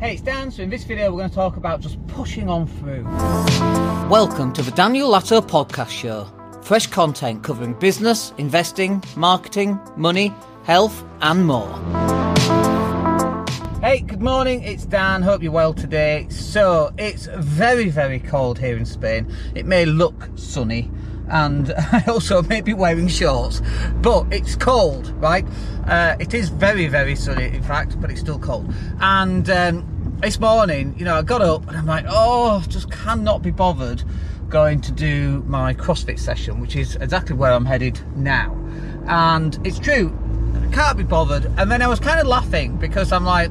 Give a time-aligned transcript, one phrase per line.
[0.00, 0.50] Hey, it's Dan.
[0.50, 3.04] So in this video, we're going to talk about just pushing on through.
[4.08, 6.26] Welcome to the Daniel Latto Podcast Show.
[6.62, 10.32] Fresh content covering business, investing, marketing, money,
[10.64, 11.70] health, and more.
[13.82, 14.62] Hey, good morning.
[14.62, 15.20] It's Dan.
[15.20, 16.26] Hope you're well today.
[16.30, 19.30] So it's very, very cold here in Spain.
[19.54, 20.90] It may look sunny,
[21.30, 23.62] and I also may be wearing shorts,
[23.96, 25.46] but it's cold, right?
[25.86, 28.72] Uh, it is very, very sunny, in fact, but it's still cold.
[29.00, 33.42] And um, this morning, you know, I got up and I'm like, oh, just cannot
[33.42, 34.02] be bothered
[34.50, 38.54] going to do my CrossFit session, which is exactly where I'm headed now.
[39.06, 40.16] And it's true,
[40.54, 41.46] I can't be bothered.
[41.56, 43.50] And then I was kind of laughing because I'm like,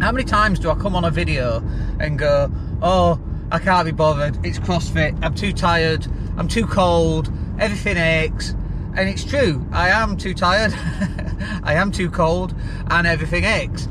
[0.00, 1.62] how many times do I come on a video
[2.00, 2.50] and go,
[2.82, 3.20] oh,
[3.50, 8.54] I can't be bothered, it's CrossFit, I'm too tired, I'm too cold, everything aches.
[8.96, 10.72] And it's true, I am too tired,
[11.62, 12.54] I am too cold,
[12.90, 13.88] and everything aches.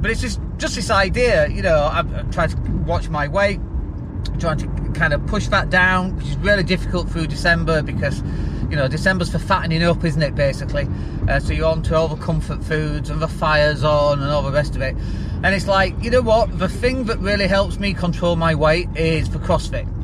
[0.00, 2.56] But it's just just this idea, you know, I'm, I'm trying to
[2.86, 3.60] watch my weight,
[4.38, 4.66] trying to
[4.98, 8.22] kind of push that down, which is really difficult through December because,
[8.70, 10.88] you know, December's for fattening up, isn't it, basically?
[11.28, 14.42] Uh, so you're on to all the comfort foods and the fire's on and all
[14.42, 14.96] the rest of it.
[15.42, 16.58] And it's like, you know what?
[16.58, 19.97] The thing that really helps me control my weight is for CrossFit.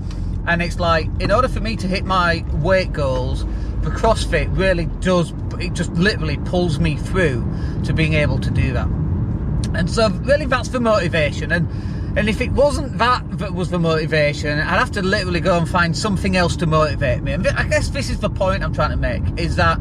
[0.46, 3.44] And it's like, in order for me to hit my weight goals,
[3.82, 7.46] the CrossFit really does, it just literally pulls me through
[7.84, 8.88] to being able to do that.
[9.74, 11.52] And so, really, that's the motivation.
[11.52, 11.68] And
[12.16, 15.68] and if it wasn't that that was the motivation, I'd have to literally go and
[15.68, 17.32] find something else to motivate me.
[17.32, 19.80] And I guess this is the point I'm trying to make: is that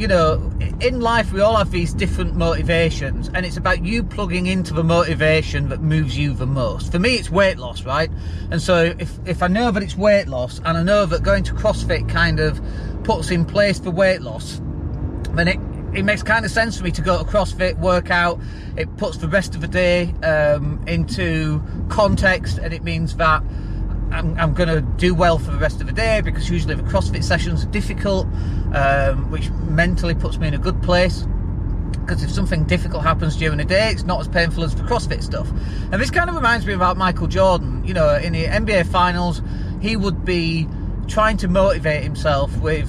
[0.00, 4.46] you know, in life we all have these different motivations, and it's about you plugging
[4.46, 6.90] into the motivation that moves you the most.
[6.90, 8.10] For me, it's weight loss, right?
[8.50, 11.44] And so if if I know that it's weight loss, and I know that going
[11.44, 12.62] to CrossFit kind of
[13.04, 14.62] puts in place for weight loss,
[15.32, 15.60] then it
[15.92, 18.40] it makes kind of sense for me to go to CrossFit, workout.
[18.78, 23.42] It puts the rest of the day um, into context, and it means that
[24.10, 26.82] I'm, I'm going to do well for the rest of the day because usually the
[26.82, 28.26] CrossFit sessions are difficult,
[28.74, 31.26] um, which mentally puts me in a good place.
[32.00, 35.22] Because if something difficult happens during the day, it's not as painful as the CrossFit
[35.22, 35.48] stuff.
[35.92, 37.84] And this kind of reminds me about Michael Jordan.
[37.84, 39.42] You know, in the NBA Finals,
[39.80, 40.68] he would be
[41.06, 42.88] trying to motivate himself with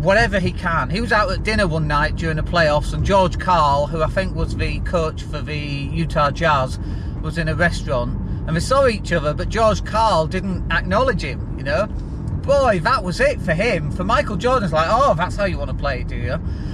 [0.00, 0.88] whatever he can.
[0.88, 4.08] He was out at dinner one night during the playoffs, and George Karl, who I
[4.08, 6.78] think was the coach for the Utah Jazz,
[7.22, 8.18] was in a restaurant,
[8.50, 11.54] and they saw each other, but George Karl didn't acknowledge him.
[11.56, 13.92] You know, boy, that was it for him.
[13.92, 16.32] For Michael Jordan's like, oh, that's how you want to play, do you?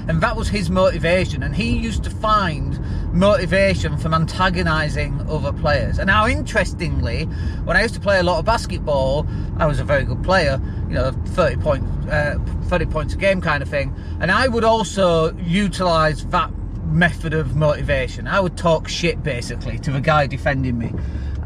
[0.09, 2.81] And that was his motivation, and he used to find
[3.12, 5.98] motivation from antagonising other players.
[5.98, 7.25] And now, interestingly,
[7.64, 9.26] when I used to play a lot of basketball,
[9.58, 10.58] I was a very good player,
[10.88, 12.38] you know, 30 point, uh,
[12.69, 13.94] 30 points a game kind of thing.
[14.19, 16.50] And I would also utilise that
[16.87, 18.26] method of motivation.
[18.26, 20.94] I would talk shit basically to the guy defending me.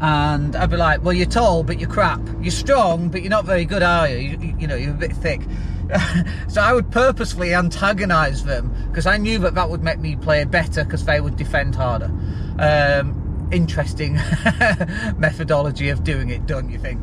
[0.01, 2.19] And I'd be like, well, you're tall, but you're crap.
[2.41, 4.17] You're strong, but you're not very good, are you?
[4.17, 5.41] You, you know, you're a bit thick.
[6.47, 10.43] so I would purposefully antagonise them because I knew that that would make me play
[10.43, 12.11] better because they would defend harder.
[12.57, 14.13] Um, interesting
[15.17, 16.99] methodology of doing it, don't you think?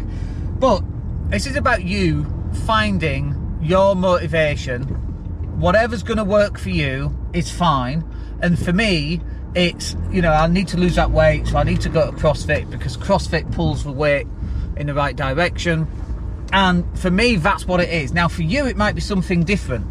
[0.59, 0.83] But
[1.31, 2.27] this is about you
[2.67, 4.83] finding your motivation.
[5.61, 8.05] Whatever's going to work for you is fine.
[8.41, 9.21] And for me,
[9.55, 12.17] it's, you know, I need to lose that weight, so I need to go to
[12.17, 14.27] CrossFit because CrossFit pulls the weight
[14.77, 15.87] in the right direction.
[16.53, 18.13] And for me, that's what it is.
[18.13, 19.87] Now, for you, it might be something different.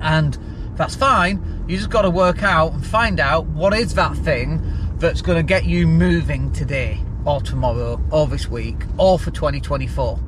[0.00, 0.38] And
[0.76, 1.64] that's fine.
[1.68, 4.62] You just got to work out and find out what is that thing
[4.98, 10.20] that's going to get you moving today or tomorrow or this week or for 2024.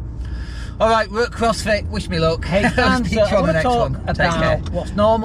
[0.78, 1.88] All right, we're at CrossFit.
[1.88, 2.44] Wish me luck.
[2.44, 5.24] Hey, Dan, so uh, I want to talk about what's normal.